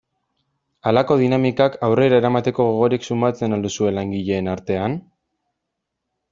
[0.91, 4.99] Halako dinamikak aurrera eramateko gogorik sumatzen al duzue langileen artean?